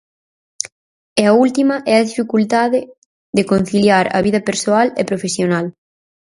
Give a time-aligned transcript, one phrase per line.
[1.21, 2.79] E a última é a dificultade
[3.35, 5.65] de conciliar a vida persoal e profesional.